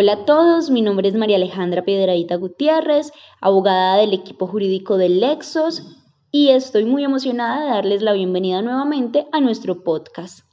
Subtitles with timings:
[0.00, 3.10] Hola a todos, mi nombre es María Alejandra Piedradita Gutiérrez,
[3.40, 5.82] abogada del equipo jurídico del Lexos
[6.30, 10.44] y estoy muy emocionada de darles la bienvenida nuevamente a nuestro podcast.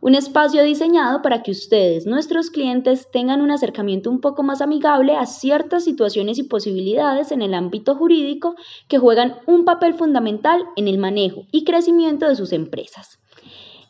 [0.00, 5.16] Un espacio diseñado para que ustedes, nuestros clientes, tengan un acercamiento un poco más amigable
[5.16, 8.54] a ciertas situaciones y posibilidades en el ámbito jurídico
[8.88, 13.18] que juegan un papel fundamental en el manejo y crecimiento de sus empresas.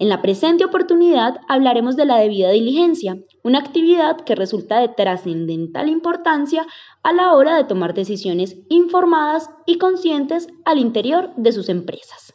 [0.03, 5.89] En la presente oportunidad hablaremos de la debida diligencia, una actividad que resulta de trascendental
[5.89, 6.67] importancia
[7.05, 12.35] a la hora de tomar decisiones informadas y conscientes al interior de sus empresas.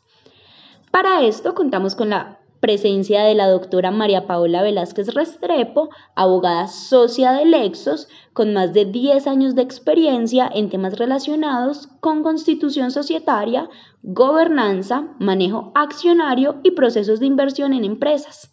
[0.91, 7.33] Para esto contamos con la presencia de la doctora María Paola Velázquez Restrepo, abogada socia
[7.33, 13.69] de Lexos, con más de 10 años de experiencia en temas relacionados con constitución societaria,
[14.03, 18.49] gobernanza, manejo accionario y procesos de inversión en empresas.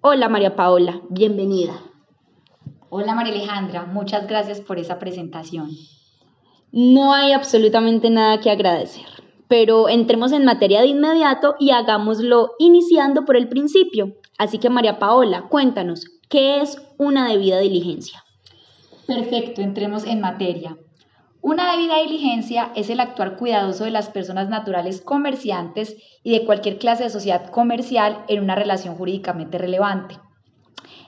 [0.00, 1.74] Hola María Paola, bienvenida.
[2.88, 5.70] Hola María Alejandra, muchas gracias por esa presentación.
[6.72, 9.19] No hay absolutamente nada que agradecer
[9.50, 14.14] pero entremos en materia de inmediato y hagámoslo iniciando por el principio.
[14.38, 18.22] Así que María Paola, cuéntanos, ¿qué es una debida diligencia?
[19.08, 20.78] Perfecto, entremos en materia.
[21.42, 26.78] Una debida diligencia es el actuar cuidadoso de las personas naturales comerciantes y de cualquier
[26.78, 30.16] clase de sociedad comercial en una relación jurídicamente relevante.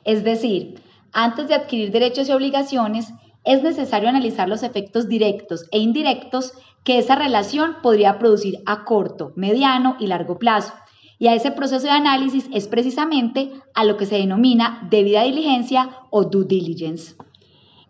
[0.05, 0.83] Es decir,
[1.13, 3.13] antes de adquirir derechos y obligaciones,
[3.45, 6.55] es necesario analizar los efectos directos e indirectos
[6.85, 10.73] que esa relación podría producir a corto, mediano y largo plazo.
[11.19, 15.91] Y a ese proceso de análisis es precisamente a lo que se denomina debida diligencia
[16.11, 17.15] o due diligence.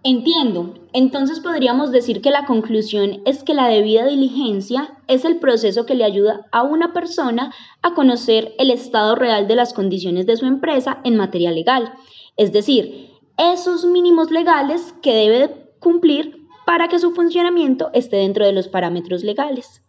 [0.05, 0.75] Entiendo.
[0.93, 5.95] Entonces podríamos decir que la conclusión es que la debida diligencia es el proceso que
[5.95, 10.47] le ayuda a una persona a conocer el estado real de las condiciones de su
[10.47, 11.93] empresa en materia legal.
[12.37, 16.42] Es decir, esos mínimos legales que debe cumplir
[16.73, 19.83] para que su funcionamiento esté dentro de los parámetros legales.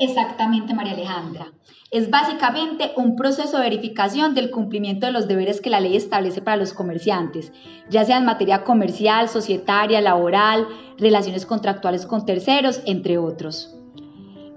[0.00, 1.52] Exactamente, María Alejandra.
[1.92, 6.42] Es básicamente un proceso de verificación del cumplimiento de los deberes que la ley establece
[6.42, 7.52] para los comerciantes,
[7.88, 10.66] ya sea en materia comercial, societaria, laboral,
[10.98, 13.72] relaciones contractuales con terceros, entre otros.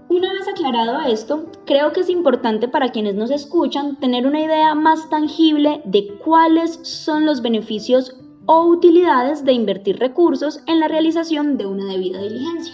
[0.08, 4.74] Una vez aclarado esto, creo que es importante para quienes nos escuchan tener una idea
[4.74, 8.20] más tangible de cuáles son los beneficios
[8.52, 12.74] o utilidades de invertir recursos en la realización de una debida diligencia.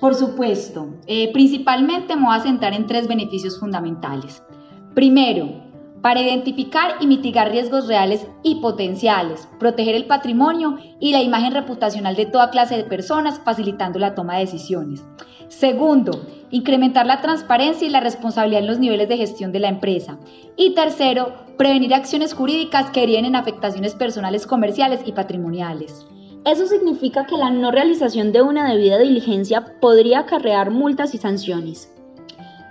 [0.00, 4.42] Por supuesto, eh, principalmente me voy a centrar en tres beneficios fundamentales.
[4.94, 5.61] Primero,
[6.02, 12.16] para identificar y mitigar riesgos reales y potenciales, proteger el patrimonio y la imagen reputacional
[12.16, 15.04] de toda clase de personas, facilitando la toma de decisiones.
[15.48, 20.18] Segundo, incrementar la transparencia y la responsabilidad en los niveles de gestión de la empresa.
[20.56, 26.04] Y tercero, prevenir acciones jurídicas que harían en afectaciones personales, comerciales y patrimoniales.
[26.44, 31.92] Eso significa que la no realización de una debida diligencia podría acarrear multas y sanciones.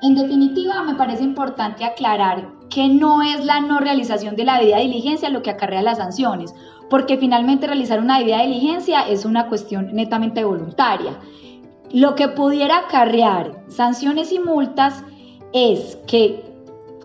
[0.01, 4.77] En definitiva, me parece importante aclarar que no es la no realización de la debida
[4.77, 6.55] diligencia lo que acarrea las sanciones,
[6.89, 11.19] porque finalmente realizar una debida diligencia es una cuestión netamente voluntaria.
[11.91, 15.03] Lo que pudiera acarrear sanciones y multas
[15.53, 16.50] es que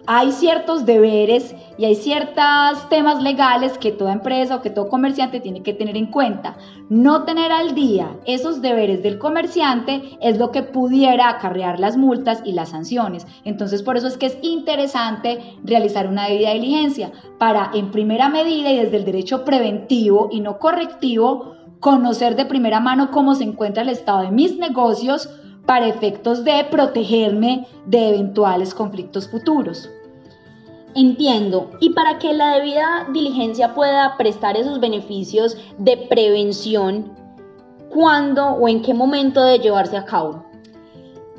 [0.06, 5.40] hay ciertos deberes y hay ciertos temas legales que toda empresa o que todo comerciante
[5.40, 6.56] tiene que tener en cuenta.
[6.88, 12.40] No tener al día esos deberes del comerciante es lo que pudiera acarrear las multas
[12.44, 13.26] y las sanciones.
[13.44, 18.70] Entonces por eso es que es interesante realizar una debida diligencia para en primera medida
[18.70, 23.82] y desde el derecho preventivo y no correctivo conocer de primera mano cómo se encuentra
[23.82, 25.28] el estado de mis negocios
[25.66, 29.90] para efectos de protegerme de eventuales conflictos futuros.
[30.96, 31.72] Entiendo.
[31.78, 37.12] Y para que la debida diligencia pueda prestar esos beneficios de prevención,
[37.90, 40.42] ¿cuándo o en qué momento de llevarse a cabo?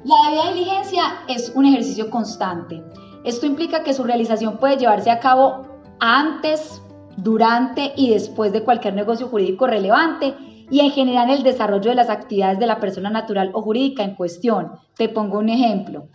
[0.06, 2.84] La debida diligencia es un ejercicio constante.
[3.24, 5.66] Esto implica que su realización puede llevarse a cabo
[6.00, 6.80] antes,
[7.18, 10.36] durante y después de cualquier negocio jurídico relevante
[10.70, 14.14] y en general el desarrollo de las actividades de la persona natural o jurídica en
[14.14, 14.74] cuestión.
[14.96, 16.10] Te pongo un ejemplo.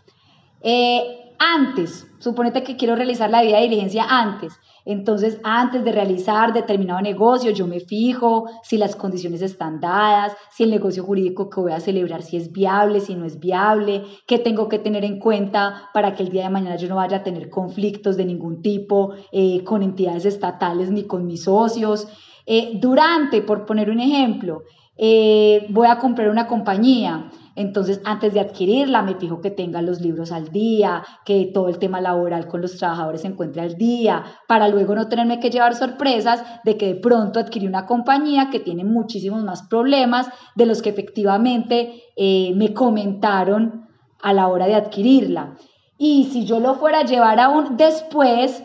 [0.60, 4.52] Eh, antes, suponete que quiero realizar la vida de diligencia antes.
[4.84, 10.62] Entonces, antes de realizar determinado negocio, yo me fijo si las condiciones están dadas, si
[10.62, 14.38] el negocio jurídico que voy a celebrar, si es viable, si no es viable, qué
[14.38, 17.22] tengo que tener en cuenta para que el día de mañana yo no vaya a
[17.24, 22.06] tener conflictos de ningún tipo eh, con entidades estatales ni con mis socios.
[22.46, 24.62] Eh, durante, por poner un ejemplo,
[25.04, 27.28] eh, voy a comprar una compañía.
[27.56, 31.78] Entonces, antes de adquirirla, me fijo que tenga los libros al día, que todo el
[31.78, 35.74] tema laboral con los trabajadores se encuentre al día, para luego no tenerme que llevar
[35.74, 40.82] sorpresas de que de pronto adquirí una compañía que tiene muchísimos más problemas de los
[40.82, 43.88] que efectivamente eh, me comentaron
[44.22, 45.56] a la hora de adquirirla.
[45.98, 48.62] Y si yo lo fuera a llevar aún después,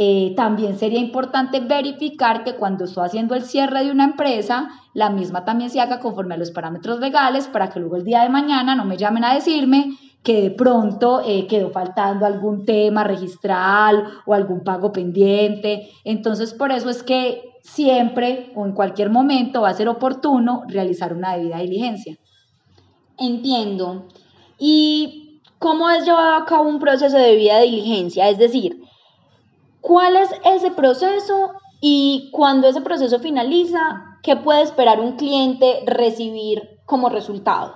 [0.00, 5.10] eh, también sería importante verificar que cuando estoy haciendo el cierre de una empresa, la
[5.10, 8.28] misma también se haga conforme a los parámetros legales para que luego el día de
[8.28, 14.04] mañana no me llamen a decirme que de pronto eh, quedó faltando algún tema registral
[14.24, 15.90] o algún pago pendiente.
[16.04, 21.12] Entonces, por eso es que siempre o en cualquier momento va a ser oportuno realizar
[21.12, 22.16] una debida diligencia.
[23.18, 24.06] Entiendo.
[24.60, 28.28] ¿Y cómo es llevado a cabo un proceso de debida diligencia?
[28.28, 28.77] Es decir,
[29.80, 36.80] ¿Cuál es ese proceso y cuando ese proceso finaliza, qué puede esperar un cliente recibir
[36.84, 37.74] como resultado?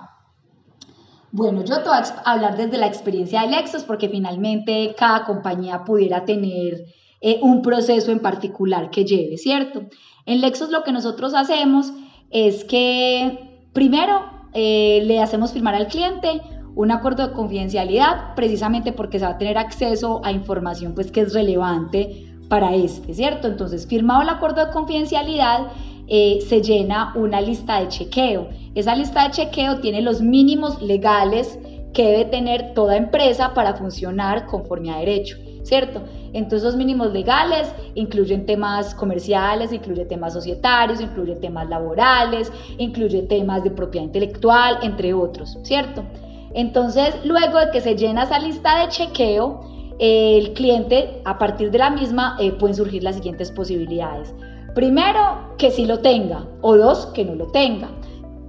[1.31, 5.83] Bueno, yo te voy a hablar desde la experiencia de Lexos porque finalmente cada compañía
[5.83, 6.85] pudiera tener
[7.21, 9.83] eh, un proceso en particular que lleve, ¿cierto?
[10.25, 11.91] En Lexos lo que nosotros hacemos
[12.29, 14.21] es que primero
[14.53, 16.41] eh, le hacemos firmar al cliente
[16.75, 21.21] un acuerdo de confidencialidad precisamente porque se va a tener acceso a información pues que
[21.21, 23.47] es relevante para este, ¿cierto?
[23.47, 25.67] Entonces, firmado el acuerdo de confidencialidad,
[26.07, 28.49] eh, se llena una lista de chequeo.
[28.75, 31.57] Esa lista de chequeo tiene los mínimos legales
[31.93, 36.01] que debe tener toda empresa para funcionar conforme a derecho, ¿cierto?
[36.33, 43.63] Entonces los mínimos legales incluyen temas comerciales, incluye temas societarios, incluye temas laborales, incluye temas
[43.63, 46.03] de propiedad intelectual, entre otros, ¿cierto?
[46.53, 49.61] Entonces, luego de que se llena esa lista de chequeo,
[49.99, 54.33] el cliente, a partir de la misma, eh, pueden surgir las siguientes posibilidades.
[54.75, 57.89] Primero, que sí lo tenga, o dos, que no lo tenga.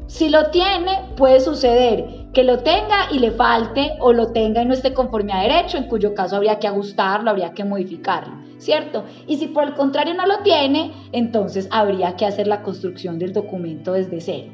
[0.06, 4.66] Si lo tiene, puede suceder que lo tenga y le falte o lo tenga y
[4.66, 9.04] no esté conforme a derecho, en cuyo caso habría que ajustarlo, habría que modificarlo, ¿cierto?
[9.26, 13.32] Y si por el contrario no lo tiene, entonces habría que hacer la construcción del
[13.32, 14.52] documento desde cero.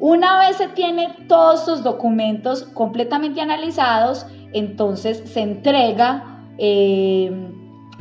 [0.00, 7.30] Una vez se tiene todos estos documentos completamente analizados, entonces se entrega eh,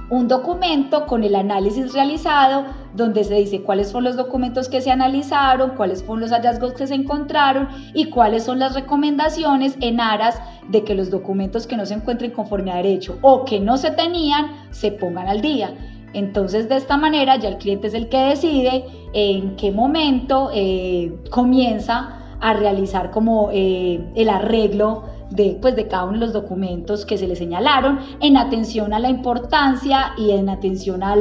[0.09, 4.91] un documento con el análisis realizado donde se dice cuáles son los documentos que se
[4.91, 10.39] analizaron, cuáles fueron los hallazgos que se encontraron y cuáles son las recomendaciones en aras
[10.69, 13.91] de que los documentos que no se encuentren conforme a derecho o que no se
[13.91, 15.73] tenían se pongan al día.
[16.15, 21.13] Entonces, de esta manera, ya el cliente es el que decide en qué momento eh,
[21.29, 27.05] comienza a realizar como eh, el arreglo de, pues, de cada uno de los documentos
[27.05, 31.15] que se le señalaron en atención a la importancia y en atención a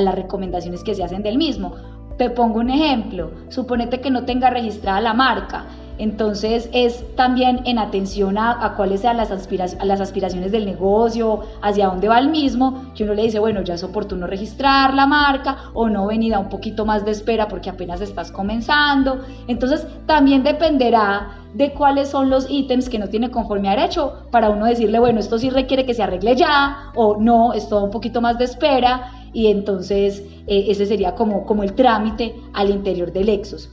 [0.00, 1.74] las recomendaciones que se hacen del mismo.
[2.16, 5.66] Te pongo un ejemplo, suponete que no tenga registrada la marca
[5.98, 12.18] entonces es también en atención a, cuáles sean las, aspiraciones del negocio, hacia dónde va
[12.18, 16.06] el mismo, que uno le dice, bueno, ya es oportuno registrar la marca o no
[16.06, 19.20] venida un poquito más de espera porque apenas estás comenzando.
[19.48, 24.50] Entonces también dependerá de cuáles son los ítems que no tiene conforme a derecho para
[24.50, 27.90] uno decirle, bueno, esto sí requiere que se arregle ya o no, es todo un
[27.90, 33.12] poquito más de espera y entonces eh, ese sería como, como el trámite al interior
[33.12, 33.70] del Lexus.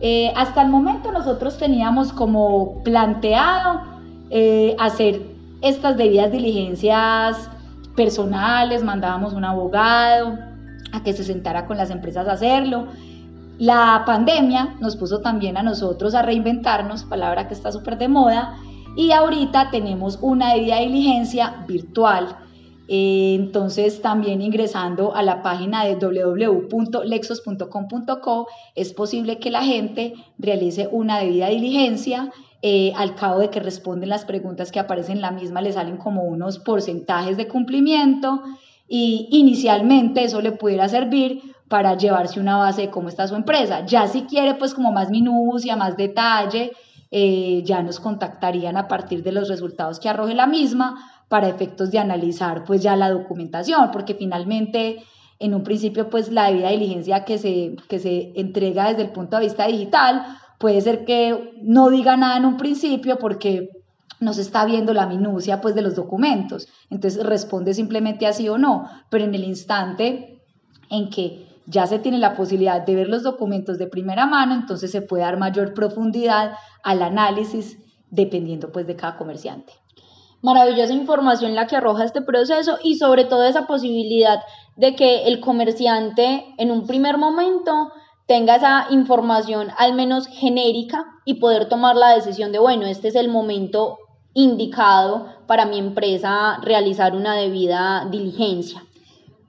[0.00, 3.82] Eh, hasta el momento nosotros teníamos como planteado
[4.30, 5.20] eh, hacer
[5.60, 7.50] estas debidas diligencias
[7.96, 10.38] personales, mandábamos un abogado
[10.92, 12.86] a que se sentara con las empresas a hacerlo.
[13.58, 18.56] La pandemia nos puso también a nosotros a reinventarnos, palabra que está súper de moda,
[18.96, 22.36] y ahorita tenemos una debida diligencia virtual
[22.92, 31.20] entonces, también ingresando a la página de www.lexos.com.co es posible que la gente realice una
[31.20, 32.32] debida diligencia.
[32.62, 35.98] Eh, al cabo de que responden las preguntas que aparecen en la misma, le salen
[35.98, 38.42] como unos porcentajes de cumplimiento
[38.88, 43.86] y inicialmente eso le pudiera servir para llevarse una base de cómo está su empresa.
[43.86, 46.72] Ya si quiere pues como más minucia, más detalle,
[47.12, 51.92] eh, ya nos contactarían a partir de los resultados que arroje la misma para efectos
[51.92, 55.04] de analizar pues ya la documentación, porque finalmente
[55.38, 59.36] en un principio pues la debida diligencia que se, que se entrega desde el punto
[59.36, 60.26] de vista digital
[60.58, 63.70] puede ser que no diga nada en un principio porque
[64.18, 68.58] no se está viendo la minucia pues de los documentos, entonces responde simplemente así o
[68.58, 70.42] no, pero en el instante
[70.90, 74.90] en que ya se tiene la posibilidad de ver los documentos de primera mano, entonces
[74.90, 77.78] se puede dar mayor profundidad al análisis
[78.10, 79.79] dependiendo pues de cada comerciante
[80.42, 84.40] maravillosa información la que arroja este proceso y sobre todo esa posibilidad
[84.76, 87.92] de que el comerciante en un primer momento
[88.26, 93.16] tenga esa información al menos genérica y poder tomar la decisión de, bueno, este es
[93.16, 93.98] el momento
[94.34, 98.84] indicado para mi empresa realizar una debida diligencia.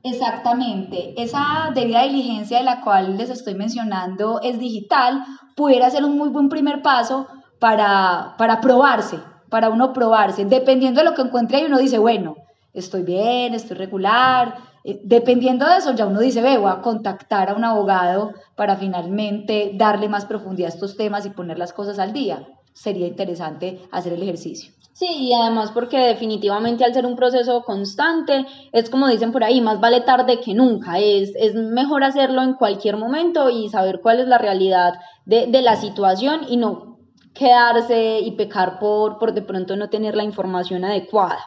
[0.04, 5.24] Exactamente, esa debida diligencia de la cual les estoy mencionando es digital,
[5.56, 7.28] pudiera ser un muy buen primer paso
[7.60, 9.20] para, para probarse,
[9.52, 10.46] para uno probarse.
[10.46, 12.38] Dependiendo de lo que encuentre ahí, uno dice, bueno,
[12.74, 14.56] estoy bien, estoy regular.
[14.86, 18.78] Eh, dependiendo de eso, ya uno dice, ve, voy a contactar a un abogado para
[18.78, 22.48] finalmente darle más profundidad a estos temas y poner las cosas al día.
[22.74, 24.72] Sería interesante hacer el ejercicio.
[24.94, 29.60] Sí, y además porque definitivamente al ser un proceso constante, es como dicen por ahí,
[29.60, 30.98] más vale tarde que nunca.
[31.00, 34.94] Es, es mejor hacerlo en cualquier momento y saber cuál es la realidad
[35.26, 36.91] de, de la situación y no
[37.34, 41.40] quedarse y pecar por, por de pronto no tener la información adecuada.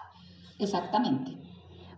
[0.58, 1.36] Exactamente.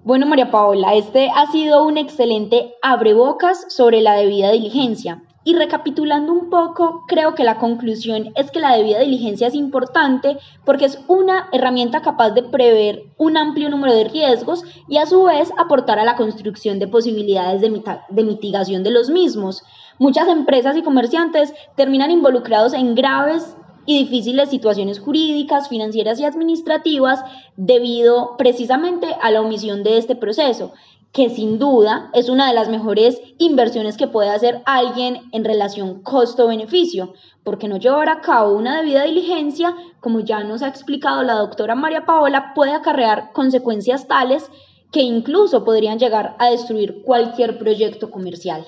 [0.07, 5.23] Bueno, María Paola, este ha sido un excelente abrebocas sobre la debida diligencia.
[5.43, 10.39] Y recapitulando un poco, creo que la conclusión es que la debida diligencia es importante
[10.65, 15.23] porque es una herramienta capaz de prever un amplio número de riesgos y a su
[15.23, 19.63] vez aportar a la construcción de posibilidades de, de mitigación de los mismos.
[19.99, 27.21] Muchas empresas y comerciantes terminan involucrados en graves y difíciles situaciones jurídicas, financieras y administrativas
[27.57, 30.73] debido precisamente a la omisión de este proceso
[31.17, 36.03] que sin duda es una de las mejores inversiones que puede hacer alguien en relación
[36.03, 41.37] costo-beneficio, porque no llevar a cabo una debida diligencia, como ya nos ha explicado la
[41.37, 44.51] doctora María Paola, puede acarrear consecuencias tales
[44.93, 48.67] que incluso podrían llegar a destruir cualquier proyecto comercial.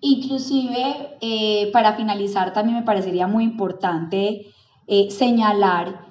[0.00, 4.46] Inclusive, eh, para finalizar, también me parecería muy importante
[4.86, 6.06] eh, señalar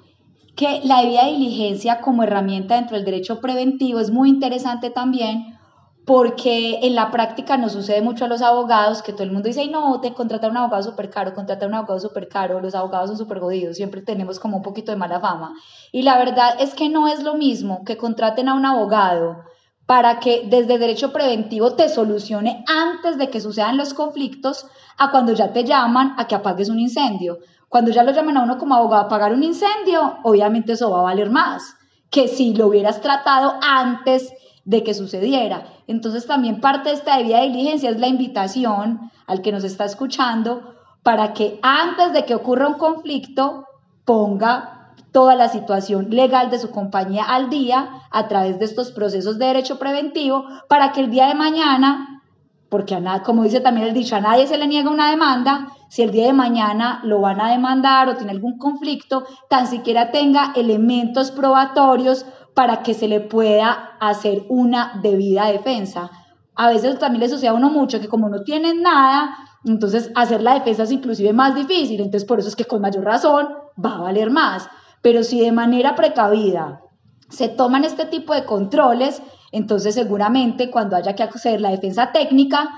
[0.54, 5.58] que la debida diligencia como herramienta dentro del derecho preventivo es muy interesante también
[6.06, 9.68] porque en la práctica nos sucede mucho a los abogados que todo el mundo dice,
[9.68, 13.18] no, te contratar un abogado súper caro, contratar un abogado súper caro, los abogados son
[13.18, 15.54] súper jodidos, siempre tenemos como un poquito de mala fama.
[15.92, 19.44] Y la verdad es que no es lo mismo que contraten a un abogado
[19.90, 25.32] para que desde derecho preventivo te solucione antes de que sucedan los conflictos a cuando
[25.32, 27.40] ya te llaman a que apagues un incendio.
[27.68, 31.00] Cuando ya lo llaman a uno como abogado a apagar un incendio, obviamente eso va
[31.00, 31.74] a valer más
[32.08, 34.32] que si lo hubieras tratado antes
[34.64, 35.64] de que sucediera.
[35.88, 40.76] Entonces también parte de esta debida diligencia es la invitación al que nos está escuchando
[41.02, 43.66] para que antes de que ocurra un conflicto
[44.04, 44.79] ponga
[45.12, 49.46] toda la situación legal de su compañía al día a través de estos procesos de
[49.46, 52.22] derecho preventivo para que el día de mañana,
[52.68, 55.68] porque a nada, como dice también el dicho, a nadie se le niega una demanda,
[55.88, 60.12] si el día de mañana lo van a demandar o tiene algún conflicto, tan siquiera
[60.12, 62.24] tenga elementos probatorios
[62.54, 66.10] para que se le pueda hacer una debida defensa.
[66.54, 70.42] A veces también le sucede a uno mucho que como no tienen nada, entonces hacer
[70.42, 73.48] la defensa es inclusive más difícil, entonces por eso es que con mayor razón
[73.84, 74.68] va a valer más.
[75.02, 76.82] Pero si de manera precavida
[77.28, 82.68] se toman este tipo de controles, entonces seguramente cuando haya que hacer la defensa técnica,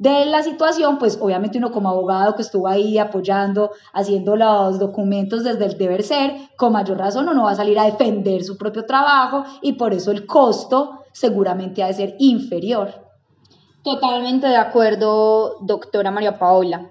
[0.00, 5.44] de la situación, pues obviamente uno como abogado que estuvo ahí apoyando, haciendo los documentos
[5.44, 8.86] desde el deber ser, con mayor razón uno va a salir a defender su propio
[8.86, 13.10] trabajo y por eso el costo seguramente ha de ser inferior.
[13.82, 16.90] Totalmente de acuerdo, doctora María Paola.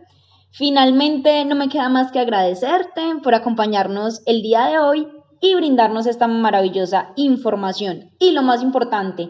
[0.52, 5.08] Finalmente, no me queda más que agradecerte por acompañarnos el día de hoy
[5.42, 8.12] y brindarnos esta maravillosa información.
[8.20, 9.30] Y lo más importante,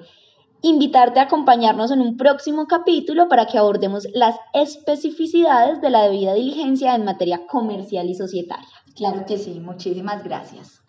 [0.62, 6.34] invitarte a acompañarnos en un próximo capítulo para que abordemos las especificidades de la debida
[6.34, 8.68] diligencia en materia comercial y societaria.
[8.96, 10.82] Claro que sí, muchísimas gracias.